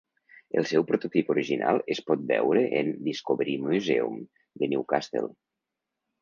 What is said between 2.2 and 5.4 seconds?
veure en Discovery Museum de Newcastle